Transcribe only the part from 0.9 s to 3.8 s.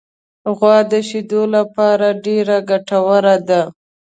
د شیدو لپاره ډېره ګټوره ده.